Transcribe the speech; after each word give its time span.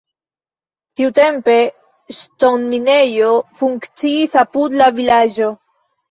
Tiutempe 0.99 1.57
ŝtonminejo 2.19 3.27
funkciis 3.59 4.39
apud 4.45 4.79
la 4.83 4.89
vilaĝo. 5.01 5.51